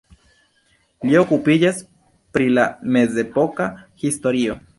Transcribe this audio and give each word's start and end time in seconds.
Li 1.09 1.19
okupiĝas 1.19 1.83
pri 2.39 2.49
la 2.57 2.67
mezepoka 2.97 3.71
historio. 4.07 4.59